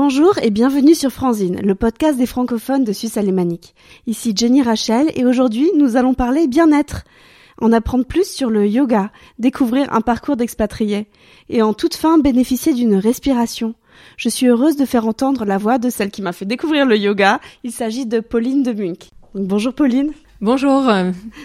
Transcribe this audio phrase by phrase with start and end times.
[0.00, 3.74] Bonjour et bienvenue sur Franzine, le podcast des francophones de Suisse alémanique.
[4.06, 7.02] Ici Jenny Rachel et aujourd'hui nous allons parler bien-être,
[7.60, 11.08] en apprendre plus sur le yoga, découvrir un parcours d'expatrié
[11.48, 13.74] et en toute fin bénéficier d'une respiration.
[14.16, 16.96] Je suis heureuse de faire entendre la voix de celle qui m'a fait découvrir le
[16.96, 17.40] yoga.
[17.64, 19.08] Il s'agit de Pauline de Munk.
[19.34, 20.12] bonjour Pauline.
[20.40, 20.88] Bonjour.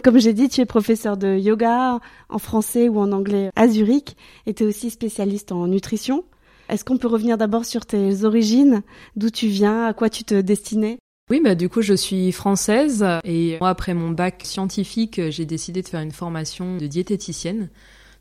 [0.04, 4.16] Comme j'ai dit, tu es professeur de yoga en français ou en anglais à Zurich
[4.46, 6.24] et tu es aussi spécialiste en nutrition.
[6.70, 8.82] Est-ce qu'on peut revenir d'abord sur tes origines,
[9.16, 10.98] d'où tu viens, à quoi tu te destinais?
[11.30, 15.82] Oui, bah du coup, je suis française et moi, après mon bac scientifique, j'ai décidé
[15.82, 17.70] de faire une formation de diététicienne.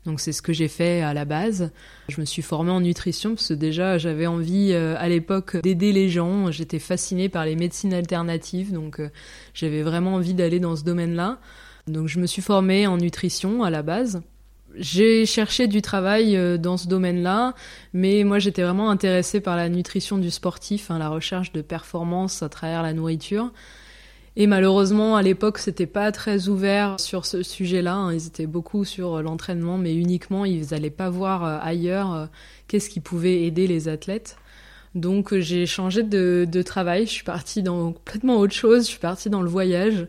[0.05, 1.71] Donc c'est ce que j'ai fait à la base.
[2.09, 5.93] Je me suis formée en nutrition parce que déjà j'avais envie euh, à l'époque d'aider
[5.93, 6.51] les gens.
[6.51, 9.09] J'étais fascinée par les médecines alternatives, donc euh,
[9.53, 11.39] j'avais vraiment envie d'aller dans ce domaine-là.
[11.87, 14.21] Donc je me suis formée en nutrition à la base.
[14.75, 17.53] J'ai cherché du travail euh, dans ce domaine-là,
[17.93, 22.41] mais moi j'étais vraiment intéressée par la nutrition du sportif, hein, la recherche de performance
[22.41, 23.51] à travers la nourriture.
[24.35, 27.93] Et malheureusement, à l'époque, c'était pas très ouvert sur ce sujet-là.
[27.93, 28.13] Hein.
[28.13, 32.25] Ils étaient beaucoup sur l'entraînement, mais uniquement, ils n'allaient pas voir euh, ailleurs euh,
[32.67, 34.37] qu'est-ce qui pouvait aider les athlètes.
[34.95, 38.99] Donc j'ai changé de, de, travail, je suis partie dans complètement autre chose, je suis
[38.99, 40.07] partie dans le voyage,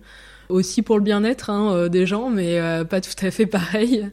[0.50, 4.10] aussi pour le bien-être hein, des gens, mais pas tout à fait pareil.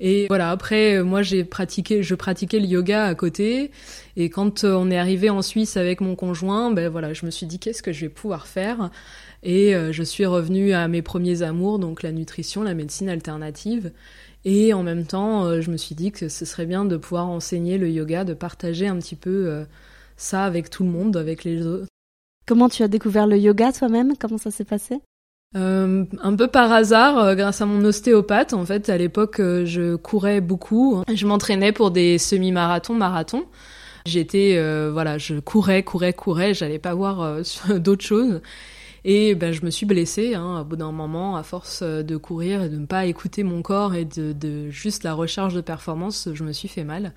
[0.00, 3.70] Et voilà, après, euh, moi, j'ai pratiqué, je pratiquais le yoga à côté.
[4.16, 7.30] Et quand euh, on est arrivé en Suisse avec mon conjoint, ben voilà, je me
[7.30, 8.90] suis dit qu'est-ce que je vais pouvoir faire?
[9.42, 13.92] Et euh, je suis revenue à mes premiers amours, donc la nutrition, la médecine alternative.
[14.44, 17.76] Et en même temps, je me suis dit que ce serait bien de pouvoir enseigner
[17.76, 19.66] le yoga, de partager un petit peu
[20.16, 21.88] ça avec tout le monde, avec les autres.
[22.46, 24.16] Comment tu as découvert le yoga toi-même?
[24.16, 25.00] Comment ça s'est passé?
[25.56, 29.64] Euh, un peu par hasard, euh, grâce à mon ostéopathe, en fait, à l'époque, euh,
[29.64, 31.02] je courais beaucoup.
[31.12, 33.46] Je m'entraînais pour des semi-marathons, marathons.
[34.06, 34.58] J'étais,
[34.90, 36.54] voilà, je courais, courais, courais.
[36.54, 37.42] J'allais pas voir
[37.78, 38.40] d'autres choses.
[39.04, 42.62] Et ben, je me suis blessée hein, au bout d'un moment, à force de courir
[42.62, 46.28] et de ne pas écouter mon corps et de, de juste la recherche de performance,
[46.32, 47.12] je me suis fait mal.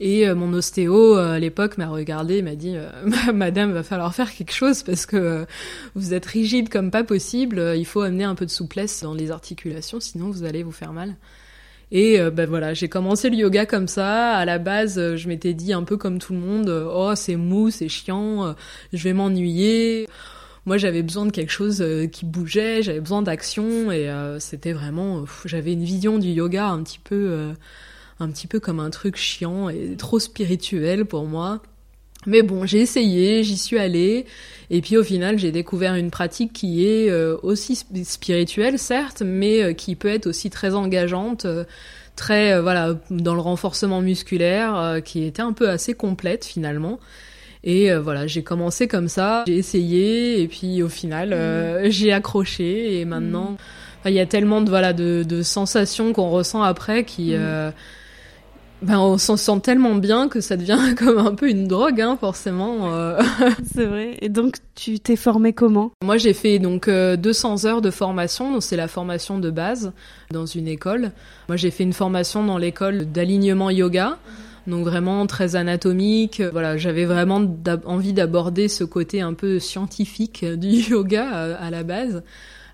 [0.00, 2.88] Et euh, mon ostéo euh, à l'époque m'a regardé m'a dit euh,
[3.34, 5.44] Madame, va falloir faire quelque chose parce que
[5.94, 7.74] vous êtes rigide comme pas possible.
[7.76, 10.92] Il faut amener un peu de souplesse dans les articulations, sinon vous allez vous faire
[10.92, 11.16] mal.
[11.90, 14.34] Et ben voilà, j'ai commencé le yoga comme ça.
[14.34, 17.70] À la base, je m'étais dit un peu comme tout le monde oh c'est mou,
[17.70, 18.54] c'est chiant,
[18.92, 20.06] je vais m'ennuyer.
[20.66, 21.82] Moi, j'avais besoin de quelque chose
[22.12, 27.00] qui bougeait, j'avais besoin d'action et c'était vraiment, j'avais une vision du yoga un petit
[27.02, 27.54] peu
[28.20, 31.60] un petit peu comme un truc chiant et trop spirituel pour moi.
[32.26, 34.26] Mais bon, j'ai essayé, j'y suis allée,
[34.70, 39.62] et puis au final, j'ai découvert une pratique qui est euh, aussi spirituelle, certes, mais
[39.62, 41.64] euh, qui peut être aussi très engageante, euh,
[42.16, 46.98] très voilà dans le renforcement musculaire, qui était un peu assez complète finalement.
[47.62, 51.90] Et voilà, j'ai commencé comme ça, j'ai essayé, et puis au final, mmh.
[51.90, 53.52] j'ai accroché, et maintenant,
[54.04, 54.08] mmh.
[54.08, 57.72] il y a tellement de voilà de, de sensations qu'on ressent après qui mmh
[58.82, 62.16] ben, on s'en sent tellement bien que ça devient comme un peu une drogue, hein,
[62.18, 62.92] forcément.
[62.94, 63.20] Euh.
[63.74, 64.16] c'est vrai.
[64.20, 65.90] Et donc, tu t'es formé comment?
[66.02, 68.52] Moi, j'ai fait donc 200 euh, heures de formation.
[68.52, 69.92] Donc, c'est la formation de base
[70.30, 71.12] dans une école.
[71.48, 74.18] Moi, j'ai fait une formation dans l'école d'alignement yoga.
[74.68, 76.42] Donc vraiment très anatomique.
[76.52, 77.42] Voilà, j'avais vraiment
[77.86, 82.22] envie d'aborder ce côté un peu scientifique du yoga euh, à la base.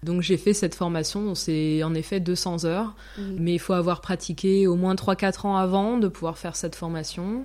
[0.04, 3.22] Donc j'ai fait cette formation, c'est en effet 200 heures, mmh.
[3.38, 7.44] mais il faut avoir pratiqué au moins 3-4 ans avant de pouvoir faire cette formation.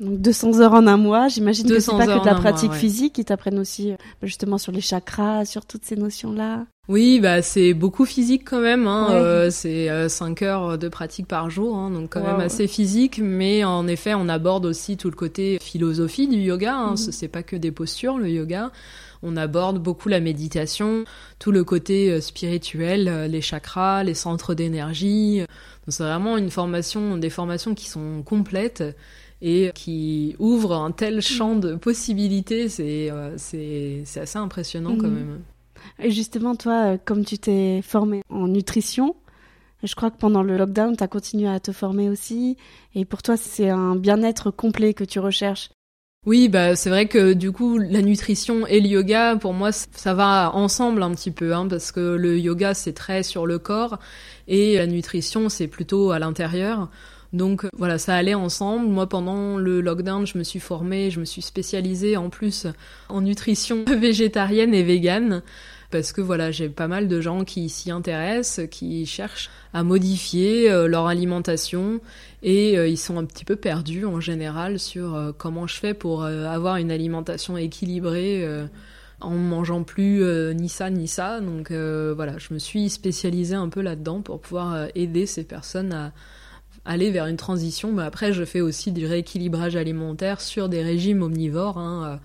[0.00, 3.16] Donc 200 heures en un mois, j'imagine que c'est pas que de la pratique physique,
[3.18, 6.66] ils t'apprennent aussi euh, justement sur les chakras, sur toutes ces notions-là.
[6.88, 8.88] Oui, bah c'est beaucoup physique quand même.
[8.88, 9.08] Hein.
[9.12, 13.20] Euh, c'est 5 euh, heures de pratique par jour, hein, donc quand même assez physique.
[13.22, 16.74] Mais en effet, on aborde aussi tout le côté philosophie du yoga.
[16.74, 16.92] Hein.
[16.94, 16.96] Mmh.
[16.96, 18.72] C'est pas que des postures, le yoga.
[19.26, 21.04] On aborde beaucoup la méditation,
[21.38, 25.42] tout le côté euh, spirituel, euh, les chakras, les centres d'énergie.
[25.88, 28.84] C'est vraiment une formation, des formations qui sont complètes
[29.40, 32.68] et qui ouvrent un tel champ de possibilités.
[32.68, 35.14] C'est euh, c'est assez impressionnant quand mhm.
[35.14, 35.40] même.
[35.98, 39.16] Et justement, toi, comme tu t'es formé en nutrition,
[39.82, 42.56] je crois que pendant le lockdown, tu as continué à te former aussi.
[42.94, 45.70] Et pour toi, c'est un bien-être complet que tu recherches.
[46.26, 50.14] Oui, bah c'est vrai que du coup la nutrition et le yoga pour moi ça
[50.14, 53.98] va ensemble un petit peu hein, parce que le yoga c'est très sur le corps
[54.48, 56.88] et la nutrition c'est plutôt à l'intérieur.
[57.34, 58.86] Donc voilà, ça allait ensemble.
[58.88, 62.66] Moi pendant le lockdown, je me suis formée, je me suis spécialisée en plus
[63.10, 65.42] en nutrition végétarienne et végane
[65.90, 70.68] parce que voilà, j'ai pas mal de gens qui s'y intéressent, qui cherchent à modifier
[70.68, 72.00] euh, leur alimentation
[72.44, 75.94] et euh, ils sont un petit peu perdus en général sur euh, comment je fais
[75.94, 78.46] pour avoir une alimentation équilibrée
[79.20, 80.22] en mangeant plus
[80.54, 81.40] ni ça ni ça.
[81.40, 86.12] Donc voilà, je me suis spécialisée un peu là-dedans pour pouvoir aider ces personnes à
[86.84, 87.92] aller vers une transition.
[87.92, 91.78] Mais après, je fais aussi du rééquilibrage alimentaire sur des régimes omnivores.
[91.78, 92.20] Hein,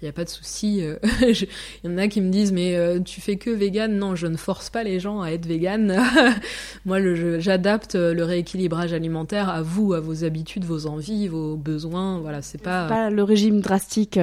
[0.00, 0.82] il n'y a pas de souci.
[0.82, 1.46] Euh, il
[1.84, 3.96] y en a qui me disent mais euh, tu fais que vegan?
[3.96, 6.02] Non, je ne force pas les gens à être vegan.
[6.86, 6.98] Moi,
[7.38, 12.18] j'adapte euh, le rééquilibrage alimentaire à vous, à vos habitudes, vos envies, vos besoins.
[12.18, 12.86] Voilà, c'est pas.
[12.86, 14.18] pas le régime drastique.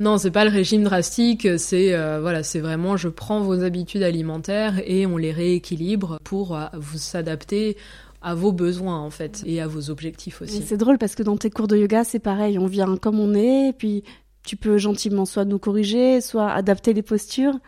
[0.00, 1.48] Non, c'est pas le régime drastique.
[1.58, 6.98] C'est voilà, c'est vraiment je prends vos habitudes alimentaires et on les rééquilibre pour vous
[6.98, 7.76] s'adapter
[8.22, 10.62] à vos besoins en fait et à vos objectifs aussi.
[10.62, 13.34] C'est drôle parce que dans tes cours de yoga, c'est pareil, on vient comme on
[13.34, 14.04] est, et puis
[14.44, 17.58] tu peux gentiment soit nous corriger, soit adapter les postures.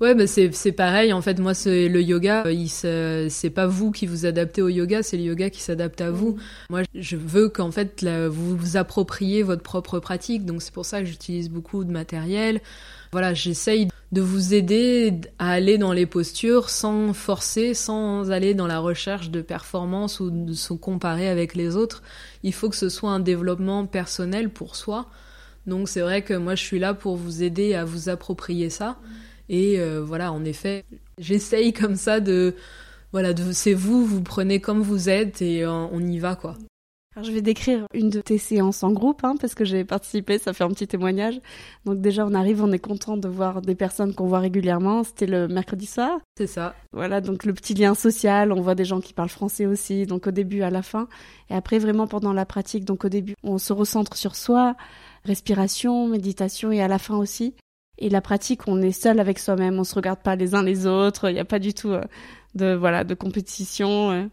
[0.00, 1.12] Ouais, bah c'est c'est pareil.
[1.12, 2.44] En fait, moi, c'est le yoga.
[2.46, 6.10] Euh, c'est pas vous qui vous adaptez au yoga, c'est le yoga qui s'adapte à
[6.10, 6.32] vous.
[6.32, 6.40] Mm.
[6.70, 10.46] Moi, je veux qu'en fait vous vous appropriez votre propre pratique.
[10.46, 12.62] Donc c'est pour ça que j'utilise beaucoup de matériel.
[13.12, 18.66] Voilà, j'essaye de vous aider à aller dans les postures sans forcer, sans aller dans
[18.66, 22.02] la recherche de performance ou de se comparer avec les autres.
[22.42, 25.08] Il faut que ce soit un développement personnel pour soi.
[25.66, 28.98] Donc c'est vrai que moi je suis là pour vous aider à vous approprier ça.
[29.48, 30.84] Et euh, voilà, en effet,
[31.18, 32.54] j'essaye comme ça de
[33.12, 36.56] voilà, c'est vous, vous prenez comme vous êtes et euh, on y va quoi.
[37.16, 40.38] Alors je vais décrire une de tes séances en groupe, hein, parce que j'ai participé,
[40.38, 41.40] ça fait un petit témoignage.
[41.84, 45.02] Donc déjà, on arrive, on est content de voir des personnes qu'on voit régulièrement.
[45.02, 46.20] C'était le mercredi soir.
[46.38, 46.76] C'est ça.
[46.92, 50.28] Voilà, donc le petit lien social, on voit des gens qui parlent français aussi, donc
[50.28, 51.08] au début, à la fin.
[51.50, 54.76] Et après, vraiment pendant la pratique, donc au début, on se recentre sur soi,
[55.24, 57.54] respiration, méditation et à la fin aussi.
[57.98, 60.86] Et la pratique, on est seul avec soi-même, on se regarde pas les uns les
[60.86, 62.02] autres, il n'y a pas du tout euh,
[62.54, 64.10] de voilà de compétition.
[64.10, 64.26] Euh.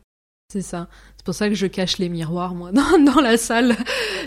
[0.49, 0.87] C'est ça.
[1.17, 3.75] C'est pour ça que je cache les miroirs moi dans, dans la salle.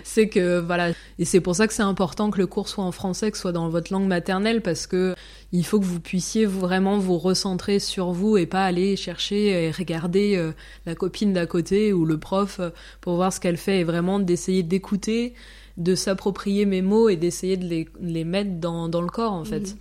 [0.04, 2.92] c'est que voilà et c'est pour ça que c'est important que le cours soit en
[2.92, 5.14] français, que ce soit dans votre langue maternelle parce que
[5.52, 9.70] il faut que vous puissiez vraiment vous recentrer sur vous et pas aller chercher et
[9.70, 10.52] regarder euh,
[10.84, 12.60] la copine d'à côté ou le prof
[13.00, 15.34] pour voir ce qu'elle fait et vraiment d'essayer d'écouter
[15.76, 19.76] de s'approprier mes mots et d'essayer de les, mettre dans, le corps en fait.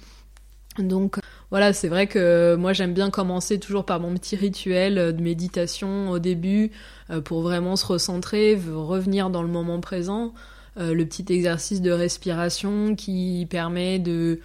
[0.78, 1.18] Donc
[1.52, 6.10] voilà, c'est vrai que moi j'aime bien commencer toujours par mon petit rituel de méditation
[6.12, 6.72] au début
[7.10, 10.34] euh, pour vraiment se recentrer, revenir dans le moment présent.
[10.78, 14.40] Euh, le petit exercice de respiration qui permet de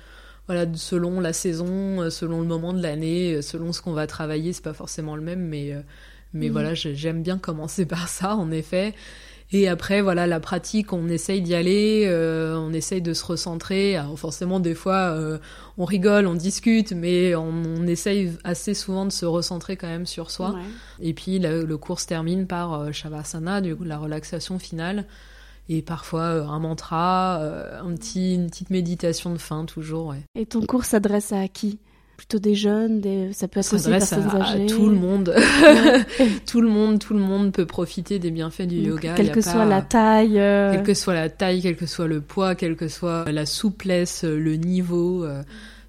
[0.46, 4.52] voilà, selon la saison, euh, selon le moment de l'année, selon ce qu'on va travailler,
[4.52, 5.74] c'est pas forcément le même, mais
[6.34, 8.92] mais voilà, j'aime bien commencer par ça, en effet.
[9.52, 13.96] Et après, voilà, la pratique, on essaye d'y aller, euh, on essaye de se recentrer.
[13.96, 15.38] Alors forcément, des fois, euh,
[15.78, 20.06] on rigole, on discute, mais on, on, essaye assez souvent de se recentrer quand même
[20.06, 20.56] sur soi.
[21.00, 25.04] Et puis, le cours se termine par euh, Shavasana, du coup, la relaxation finale.
[25.68, 30.08] Et parfois, un mantra, un petit, une petite méditation de fin, toujours.
[30.08, 30.20] Ouais.
[30.34, 31.78] Et ton cours s'adresse à qui?
[32.16, 33.32] Plutôt des jeunes, des...
[33.32, 34.66] ça peut être aussi des personnes âgées.
[34.66, 35.34] tout le monde,
[36.46, 39.14] tout le monde, tout le monde peut profiter des bienfaits du yoga.
[39.14, 42.20] Quelle que soit la taille, euh, quelle que soit la taille, quel que soit le
[42.20, 45.24] poids, quelle que soit la souplesse, le niveau.
[45.24, 45.42] Euh,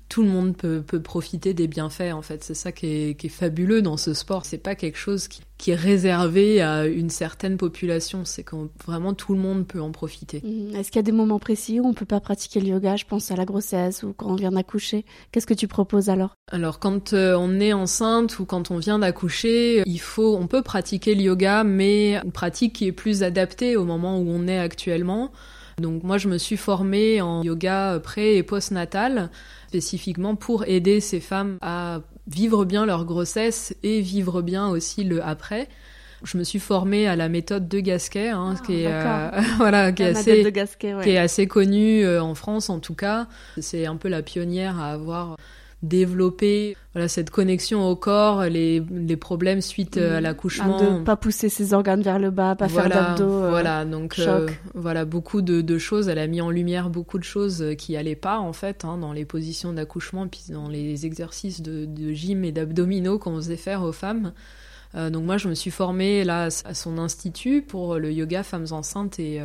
[0.10, 2.44] tout le monde peut, peut, profiter des bienfaits en fait.
[2.44, 4.46] C'est ça qui est, qui est, fabuleux dans ce sport.
[4.46, 8.24] C'est pas quelque chose qui, qui, est réservé à une certaine population.
[8.24, 8.46] C'est
[8.86, 10.42] vraiment tout le monde peut en profiter.
[10.44, 10.76] Mmh.
[10.76, 12.96] Est-ce qu'il y a des moments précis où on peut pas pratiquer le yoga?
[12.96, 15.06] Je pense à la grossesse ou quand on vient d'accoucher.
[15.32, 16.36] Qu'est-ce que tu proposes alors?
[16.52, 20.62] Alors quand euh, on est enceinte ou quand on vient d'accoucher, il faut, on peut
[20.62, 24.60] pratiquer le yoga, mais une pratique qui est plus adaptée au moment où on est
[24.60, 25.32] actuellement.
[25.80, 29.30] Donc moi je me suis formée en yoga pré et post-natal
[29.76, 35.22] spécifiquement pour aider ces femmes à vivre bien leur grossesse et vivre bien aussi le
[35.22, 35.68] après.
[36.24, 40.04] Je me suis formée à la méthode de Gasquet, hein, qui est euh, voilà, qui
[40.04, 43.28] est assez, qui est assez connue euh, en France en tout cas.
[43.60, 45.36] C'est un peu la pionnière à avoir
[45.86, 50.24] développer voilà cette connexion au corps, les, les problèmes suite euh, à mm.
[50.24, 50.80] l'accouchement.
[50.80, 53.44] De pas pousser ses organes vers le bas, pas faire d'abdos.
[53.44, 56.08] Euh, voilà, donc euh, voilà beaucoup de, de, choses.
[56.08, 59.14] Elle a mis en lumière beaucoup de choses qui allaient pas en fait hein, dans
[59.14, 63.84] les positions d'accouchement, puis dans les exercices de, de gym et d'abdominaux qu'on faisait faire
[63.84, 64.32] aux femmes.
[64.94, 69.20] donc moi, je me suis formée là à son institut pour le yoga femmes enceintes
[69.20, 69.42] et,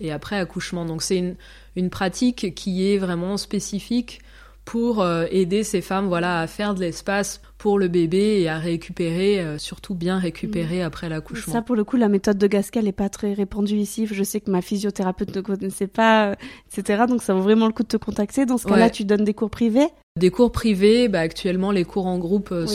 [0.00, 0.84] et après accouchement.
[0.84, 1.36] Donc c'est une,
[1.76, 4.20] une pratique qui est vraiment spécifique
[4.64, 8.58] pour euh, aider ces femmes voilà à faire de l'espace pour le bébé et à
[8.58, 10.86] récupérer, euh, surtout bien récupérer mm.
[10.86, 11.52] après l'accouchement.
[11.52, 14.06] Ça, pour le coup, la méthode de Gascal n'est pas très répandue ici.
[14.10, 16.34] Je sais que ma physiothérapeute ne connaissait pas, euh,
[16.74, 17.04] etc.
[17.06, 18.46] Donc ça vaut vraiment le coup de te contacter.
[18.46, 19.88] Dans ce cas-là, tu donnes des cours privés?
[20.18, 22.66] Des cours privés, bah actuellement les cours en groupe euh,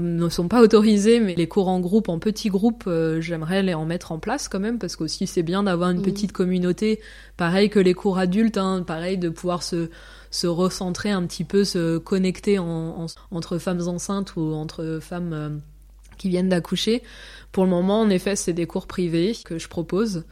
[0.00, 3.84] ne sont pas autorisés, mais les cours en groupe, en petits groupes, j'aimerais les en
[3.84, 6.02] mettre en place quand même parce qu'aussi c'est bien d'avoir une mm.
[6.02, 6.98] petite communauté,
[7.36, 9.88] pareil que les cours adultes, hein, pareil de pouvoir se
[10.30, 15.50] se recentrer un petit peu, se connecter entre femmes enceintes ou entre femmes euh,
[16.16, 17.02] qui viennent d'accoucher.
[17.52, 20.24] Pour le moment, en effet, c'est des cours privés que je propose.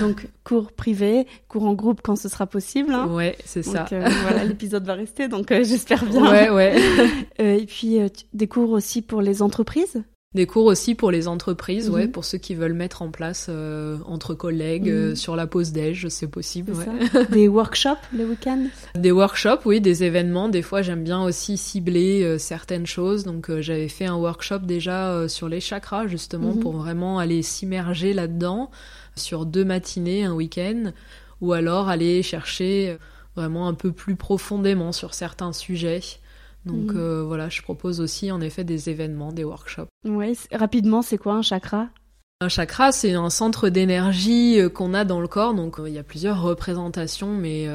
[0.00, 2.92] Donc cours privés, cours en groupe quand ce sera possible.
[2.92, 3.06] Hein.
[3.06, 3.86] Ouais, c'est ça.
[3.92, 6.28] Euh, voilà, l'épisode va rester, donc euh, j'espère bien.
[6.28, 6.76] Ouais, ouais.
[7.38, 7.98] et puis
[8.32, 10.02] des cours aussi pour les entreprises?
[10.36, 12.12] Des cours aussi pour les entreprises, ouais, mhm.
[12.12, 15.16] pour ceux qui veulent mettre en place euh, entre collègues euh, mhm.
[15.16, 16.72] sur la pause déj, c'est possible.
[16.74, 17.24] Ouais.
[17.30, 18.66] Des workshops le week-end?
[18.94, 20.50] Des workshops, oui, des événements.
[20.50, 23.24] Des fois, j'aime bien aussi cibler euh, certaines choses.
[23.24, 26.60] Donc, j'avais fait un workshop déjà sur les chakras, justement, mhm.
[26.60, 28.70] pour vraiment aller s'immerger là-dedans
[29.14, 30.92] sur deux matinées, un week-end,
[31.40, 32.98] ou alors aller chercher
[33.36, 36.02] vraiment un peu plus profondément sur certains sujets.
[36.66, 36.96] Donc mm.
[36.96, 39.88] euh, voilà, je propose aussi en effet des événements, des workshops.
[40.04, 41.88] Oui, rapidement, c'est quoi un chakra?
[42.42, 45.54] Un chakra, c'est un centre d'énergie euh, qu'on a dans le corps.
[45.54, 47.66] Donc, euh, il y a plusieurs représentations, mais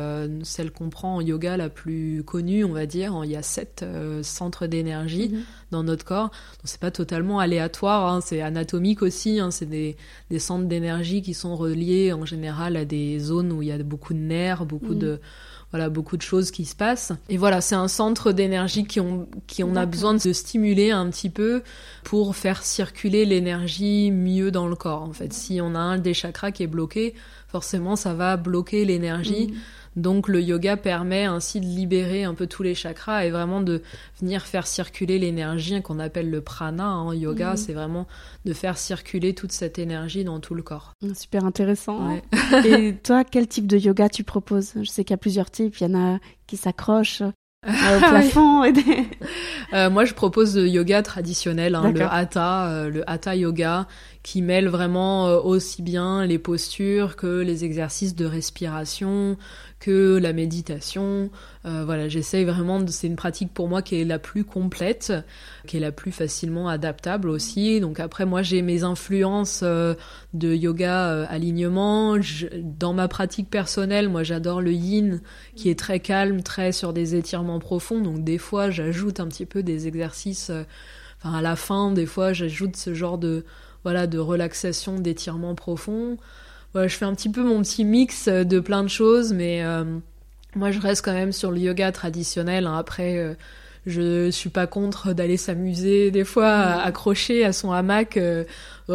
[0.43, 3.83] celle qu'on prend en yoga la plus connue, on va dire, il y a sept
[4.21, 5.71] centres d'énergie mm-hmm.
[5.71, 6.29] dans notre corps.
[6.29, 9.39] Donc, c'est pas totalement aléatoire, hein, c'est anatomique aussi.
[9.39, 9.95] Hein, c'est des,
[10.29, 13.81] des, centres d'énergie qui sont reliés en général à des zones où il y a
[13.81, 14.99] beaucoup de nerfs, beaucoup mm.
[14.99, 15.19] de
[15.71, 17.13] voilà beaucoup de choses qui se passent.
[17.29, 21.09] Et voilà, c'est un centre d'énergie qui on qui on a besoin de stimuler un
[21.09, 21.63] petit peu
[22.03, 25.03] pour faire circuler l'énergie mieux dans le corps.
[25.03, 27.15] En fait, si on a un des chakras qui est bloqué,
[27.47, 29.47] forcément ça va bloquer l'énergie.
[29.47, 29.57] Mhm.
[29.95, 33.81] Donc le yoga permet ainsi de libérer un peu tous les chakras et vraiment de
[34.21, 37.51] venir faire circuler l'énergie qu'on appelle le prana en yoga.
[37.51, 37.57] Mhm.
[37.57, 38.07] C'est vraiment
[38.45, 40.93] de faire circuler toute cette énergie dans tout le corps.
[41.03, 42.21] Ah, super intéressant.
[42.65, 44.73] et toi, quel type de yoga tu proposes?
[44.81, 45.77] Je sais qu'il y a plusieurs types.
[45.79, 47.23] Il y en a qui s'accrochent
[47.67, 48.63] au plafond.
[49.73, 53.87] euh, moi, je propose le yoga traditionnel, hein, le hatha, euh, le hatha yoga,
[54.23, 59.37] qui mêle vraiment euh, aussi bien les postures que les exercices de respiration,
[59.79, 61.31] que la méditation.
[61.65, 65.11] Euh, voilà, j'essaye vraiment, c'est une pratique pour moi qui est la plus complète,
[65.65, 67.79] qui est la plus facilement adaptable aussi.
[67.79, 69.95] Donc après, moi j'ai mes influences euh,
[70.33, 72.17] de yoga alignement.
[72.61, 75.21] dans ma pratique personnelle, moi j'adore le yin,
[75.55, 78.01] qui est très calme, très sur des étirements profonds.
[78.01, 80.51] Donc des fois, j'ajoute un petit peu des exercices.
[81.17, 83.45] Enfin, à la fin, des fois, j'ajoute ce genre de
[83.83, 86.17] voilà de relaxation, d'étirement profond
[86.75, 89.83] je fais un petit peu mon petit mix de plein de choses, mais euh,
[90.55, 92.65] moi je reste quand même sur le yoga traditionnel.
[92.65, 92.77] Hein.
[92.77, 93.33] Après, euh,
[93.85, 98.17] je suis pas contre d'aller s'amuser des fois à, accrocher à son hamac.
[98.17, 98.45] Euh,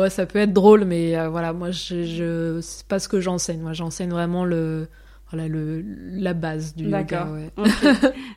[0.09, 3.61] ça peut être drôle, mais voilà, moi je, je c'est pas ce que j'enseigne.
[3.61, 4.89] Moi, j'enseigne vraiment le
[5.31, 7.29] voilà le la base du yoga.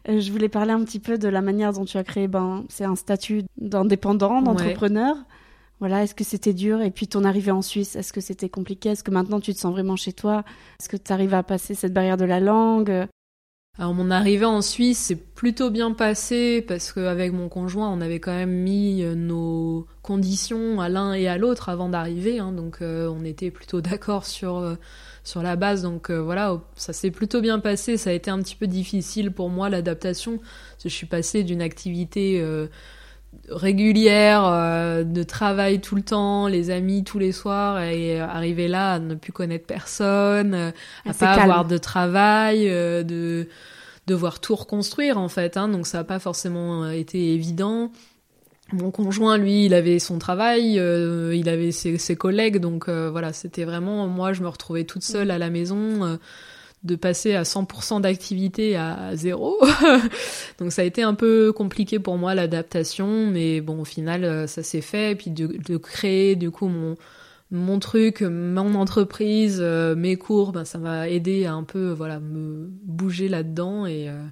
[0.08, 2.27] je voulais parler un petit peu de la manière dont tu as créé.
[2.27, 5.18] Ben, c'est un statut d'indépendant, d'entrepreneur.
[5.79, 6.81] Voilà, est-ce que c'était dur?
[6.81, 8.89] Et puis ton arrivée en Suisse, est-ce que c'était compliqué?
[8.89, 10.43] Est-ce que maintenant tu te sens vraiment chez toi?
[10.79, 13.07] Est-ce que tu arrives à passer cette barrière de la langue?
[13.77, 18.19] Alors mon arrivée en Suisse s'est plutôt bien passée parce qu'avec mon conjoint on avait
[18.19, 22.81] quand même mis euh, nos conditions à l'un et à l'autre avant d'arriver, hein, donc
[22.81, 24.75] euh, on était plutôt d'accord sur euh,
[25.24, 27.95] sur la base, donc voilà ça s'est plutôt bien passé.
[27.95, 30.39] Ça a été un petit peu difficile pour moi l'adaptation.
[30.83, 32.43] Je suis passée d'une activité
[33.50, 38.93] régulière euh, de travail tout le temps, les amis tous les soirs et arriver là
[38.93, 40.71] à ne plus connaître personne, euh,
[41.05, 43.48] à pas avoir de travail, euh, de
[44.07, 45.57] devoir tout reconstruire en fait.
[45.57, 47.91] Hein, donc ça n'a pas forcément été évident.
[48.71, 53.63] Mon conjoint, lui, il avait son travail, il avait ses, ses collègues, donc voilà, c'était
[53.63, 56.19] vraiment moi, je me retrouvais toute seule à la maison
[56.83, 59.57] de passer à 100% d'activité à zéro.
[60.59, 64.48] Donc ça a été un peu compliqué pour moi l'adaptation, mais bon au final euh,
[64.48, 65.12] ça s'est fait.
[65.12, 66.95] Et puis de, créer du coup mon
[67.51, 72.19] mon truc, mon entreprise, euh, mes cours, ben ça m'a aidé à un peu voilà
[72.19, 74.24] me bouger là-dedans et euh,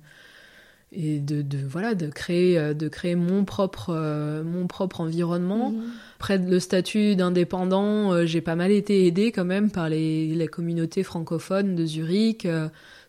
[0.91, 5.71] et de, de, voilà de créer euh, de créer mon propre euh, mon propre environnement.
[5.71, 5.83] Mhm.
[6.17, 10.27] près de le statut d'indépendant euh, j'ai pas mal été aidée quand même par les,
[10.33, 12.47] les communautés francophones de Zurich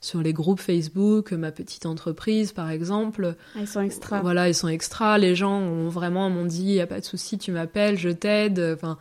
[0.01, 3.37] sur les groupes Facebook ma petite entreprise par exemple.
[3.55, 4.21] Ah, ils sont extra.
[4.21, 5.17] Voilà ils sont extra.
[5.19, 8.61] Les gens ont vraiment m'ont dit y a pas de souci tu m'appelles je t'aide.
[8.75, 8.99] Enfin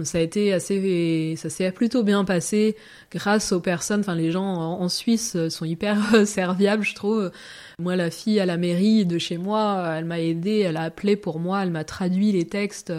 [0.00, 2.74] Donc ça a été assez, ça s'est plutôt bien passé
[3.12, 4.00] grâce aux personnes.
[4.00, 7.30] Enfin, les gens en Suisse sont hyper serviables, je trouve.
[7.78, 11.16] Moi, la fille à la mairie de chez moi, elle m'a aidé, elle a appelé
[11.16, 12.94] pour moi, elle m'a traduit les textes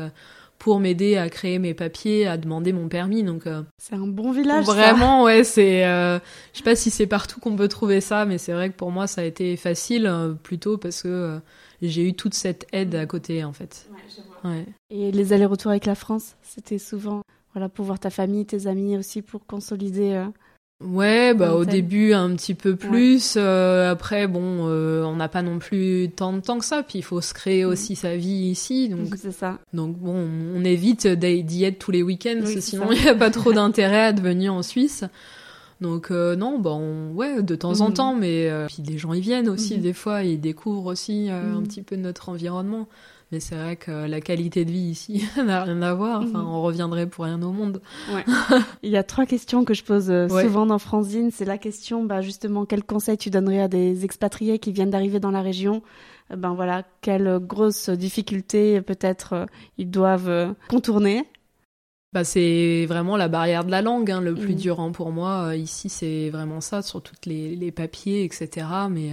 [0.60, 3.24] pour m'aider à créer mes papiers, à demander mon permis.
[3.24, 4.65] Donc euh, c'est un bon village.
[4.65, 5.43] Vraiment, ouais.
[5.43, 6.20] C'est, euh,
[6.53, 8.91] je sais pas si c'est partout qu'on peut trouver ça, mais c'est vrai que pour
[8.91, 11.39] moi ça a été facile, euh, plutôt parce que
[11.81, 13.88] j'ai eu toute cette aide à côté en fait.
[13.91, 14.30] Ouais, je vois.
[14.43, 14.65] Ouais.
[14.89, 17.21] Et les allers-retours avec la France, c'était souvent
[17.53, 20.25] voilà pour voir ta famille, tes amis aussi pour consolider
[20.83, 23.36] Ouais, bah au début un petit peu plus.
[23.38, 26.83] Euh, après, bon, euh, on n'a pas non plus tant de temps que ça.
[26.83, 27.67] Puis il faut se créer mm.
[27.67, 28.89] aussi sa vie ici.
[28.89, 29.60] Donc c'est ça.
[29.74, 33.53] Donc bon, on évite d'y être tous les week-ends, sinon il n'y a pas trop
[33.53, 35.03] d'intérêt à devenir en Suisse.
[35.81, 36.77] Donc euh, non, bah
[37.13, 37.93] ouais, de temps en mm.
[37.93, 39.81] temps, mais puis des gens y viennent aussi mm.
[39.81, 42.88] des fois, ils découvrent aussi un petit peu notre environnement.
[43.31, 46.21] Mais c'est vrai que la qualité de vie ici n'a rien à voir.
[46.21, 46.47] Enfin, mhm.
[46.47, 47.81] on reviendrait pour rien au monde.
[48.13, 48.25] Ouais.
[48.83, 51.31] Il y a trois questions que je pose euh, souvent dans Franzine.
[51.31, 55.21] C'est la question, bah, justement, quel conseil tu donnerais à des expatriés qui viennent d'arriver
[55.21, 55.81] dans la région?
[56.31, 59.45] Euh, Ben voilà, quelles grosses difficultés peut-être euh,
[59.77, 61.25] ils doivent contourner?
[62.11, 64.59] Bah, c'est vraiment la barrière de la langue, hein, le plus mhm.
[64.59, 65.55] durant pour moi.
[65.55, 68.67] ici, c'est vraiment ça, sur tous les, les, papiers, etc.
[68.89, 69.11] Mais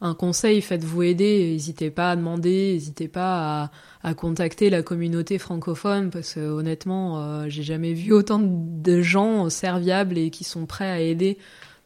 [0.00, 3.70] un conseil, faites-vous aider, n'hésitez pas à demander, n'hésitez pas
[4.02, 9.48] à, contacter la communauté francophone parce que honnêtement, euh, j'ai jamais vu autant de gens
[9.48, 11.38] serviables et qui sont prêts à aider.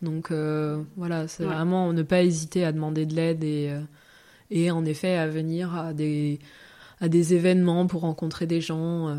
[0.02, 3.80] Donc euh, voilà, c'est vraiment ne pas hésiter à demander de l'aide et, euh,
[4.50, 6.40] et en effet à venir à des,
[7.00, 9.14] à des événements pour rencontrer des gens.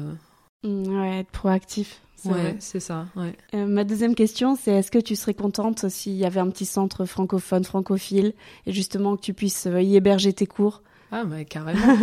[0.63, 2.01] Mmh, ouais, être proactif.
[2.25, 3.07] Ouais, c'est ça.
[3.15, 3.35] Ouais.
[3.53, 6.65] Euh, ma deuxième question, c'est est-ce que tu serais contente s'il y avait un petit
[6.65, 8.33] centre francophone, francophile,
[8.65, 10.81] et justement que tu puisses euh, y héberger tes cours?
[11.11, 11.79] Ah, bah carrément.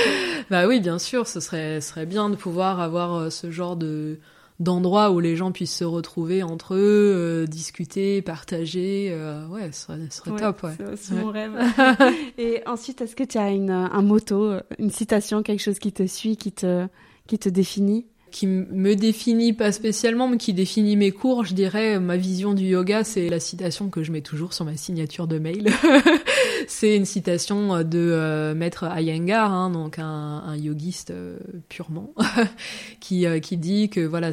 [0.50, 3.76] bah oui, bien sûr, ce serait, ce serait bien de pouvoir avoir euh, ce genre
[3.76, 4.18] de
[4.60, 9.16] d'endroits où les gens puissent se retrouver entre eux, discuter, partager.
[9.50, 10.64] ouais, ce serait, ce serait top.
[10.64, 10.72] Ouais.
[10.96, 11.52] C'est mon rêve.
[12.38, 16.08] et ensuite, est-ce que tu as une, un motto, une citation, quelque chose qui te
[16.08, 16.88] suit, qui te,
[17.28, 18.08] qui te définit?
[18.30, 22.64] Qui me définit pas spécialement, mais qui définit mes cours, je dirais, ma vision du
[22.64, 25.70] yoga, c'est la citation que je mets toujours sur ma signature de mail.
[26.68, 32.14] c'est une citation de euh, maître Iyengar, hein, donc un, un yogiste euh, purement,
[33.00, 34.30] qui, euh, qui dit que voilà,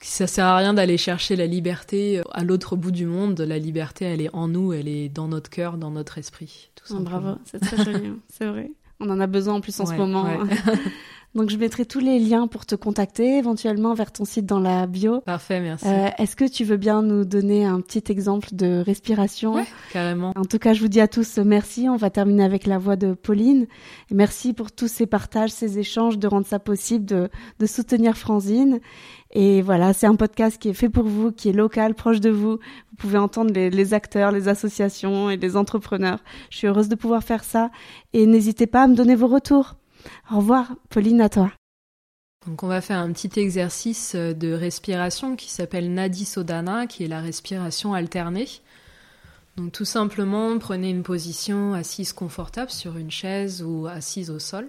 [0.00, 3.40] ça sert à rien d'aller chercher la liberté à l'autre bout du monde.
[3.40, 6.70] La liberté, elle est en nous, elle est dans notre cœur, dans notre esprit.
[6.74, 8.18] Tout oh, bravo, c'est très joli, hein.
[8.28, 8.70] c'est vrai.
[9.00, 10.26] On en a besoin en plus en ce moment.
[11.34, 14.86] Donc je mettrai tous les liens pour te contacter, éventuellement vers ton site dans la
[14.86, 15.22] bio.
[15.22, 15.86] Parfait, merci.
[15.88, 19.54] Euh, Est-ce que tu veux bien nous donner un petit exemple de respiration?
[19.54, 20.32] Ouais, carrément.
[20.36, 21.88] En tout cas, je vous dis à tous merci.
[21.88, 23.66] On va terminer avec la voix de Pauline.
[24.10, 28.18] Et merci pour tous ces partages, ces échanges, de rendre ça possible, de, de soutenir
[28.18, 28.80] Franzine.
[29.32, 32.28] Et voilà, c'est un podcast qui est fait pour vous, qui est local, proche de
[32.28, 32.58] vous.
[32.58, 36.18] Vous pouvez entendre les, les, acteurs, les associations et les entrepreneurs.
[36.50, 37.70] Je suis heureuse de pouvoir faire ça.
[38.12, 39.76] Et n'hésitez pas à me donner vos retours.
[40.30, 41.52] Au revoir, Pauline, à toi.
[42.46, 47.20] On va faire un petit exercice de respiration qui s'appelle Nadi Sodhana, qui est la
[47.20, 48.48] respiration alternée.
[49.56, 54.68] Donc tout simplement, prenez une position assise confortable sur une chaise ou assise au sol.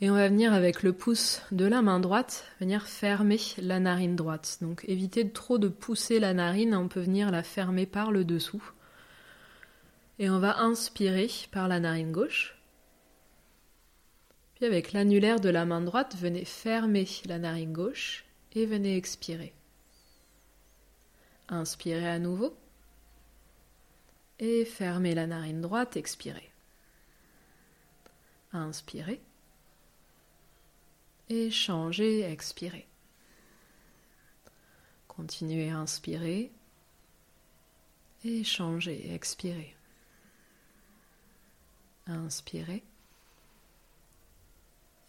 [0.00, 4.16] Et on va venir avec le pouce de la main droite, venir fermer la narine
[4.16, 4.58] droite.
[4.60, 8.62] Donc évitez trop de pousser la narine, on peut venir la fermer par le dessous.
[10.18, 12.56] Et on va inspirer par la narine gauche
[14.62, 19.52] avec l'annulaire de la main droite, venez fermer la narine gauche et venez expirer.
[21.48, 22.56] Inspirez à nouveau.
[24.38, 26.50] Et fermez la narine droite, expirez.
[28.52, 29.20] Inspirez.
[31.28, 32.86] Et changez, expirez.
[35.08, 36.50] Continuez à inspirer.
[38.24, 39.74] Et changez, expirez.
[42.06, 42.82] Inspirez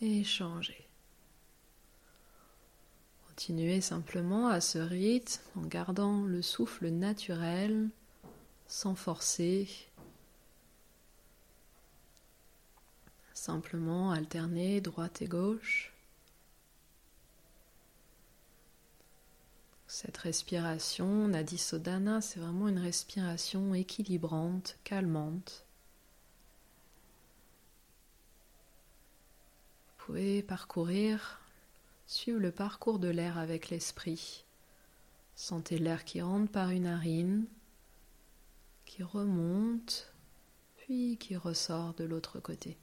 [0.03, 0.85] et changer.
[3.27, 7.89] Continuez simplement à ce rythme en gardant le souffle naturel,
[8.67, 9.69] sans forcer.
[13.33, 15.93] Simplement alterner droite et gauche.
[19.87, 25.65] Cette respiration, Nadi Sodhana, c'est vraiment une respiration équilibrante, calmante.
[30.05, 31.39] pouvez parcourir,
[32.07, 34.43] suivre le parcours de l'air avec l'esprit.
[35.33, 37.45] Sentez l'air qui rentre par une narine,
[38.85, 40.11] qui remonte,
[40.75, 42.77] puis qui ressort de l'autre côté.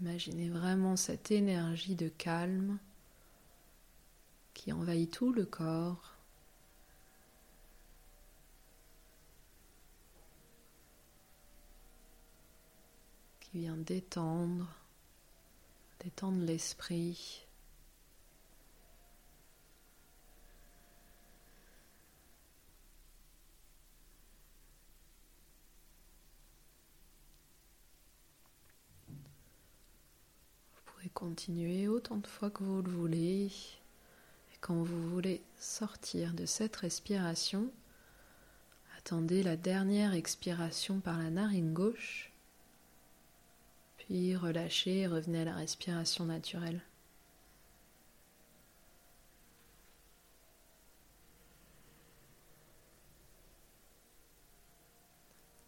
[0.00, 2.78] Imaginez vraiment cette énergie de calme
[4.54, 6.17] qui envahit tout le corps
[13.50, 14.66] qui vient détendre,
[16.00, 17.46] détendre l'esprit.
[31.18, 33.46] continuer autant de fois que vous le voulez.
[33.46, 37.72] Et quand vous voulez sortir de cette respiration,
[38.96, 42.32] attendez la dernière expiration par la narine gauche,
[44.08, 46.80] puis relâchez et revenez à la respiration naturelle.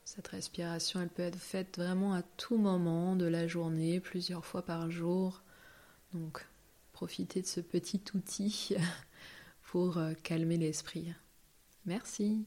[0.07, 4.63] Cette respiration, elle peut être faite vraiment à tout moment de la journée, plusieurs fois
[4.63, 5.43] par jour.
[6.15, 6.47] Donc,
[6.93, 8.75] profitez de ce petit outil
[9.71, 11.13] pour euh, calmer l'esprit.
[11.85, 12.47] Merci.